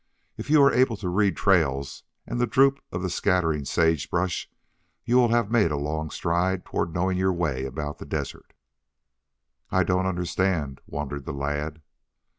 [0.35, 4.49] If you are able to read trails and the droop of the scattering sage brush
[5.05, 8.53] you will have made a long stride toward knowing your way about the desert."
[9.69, 11.83] "I don't understand," wondered the lad.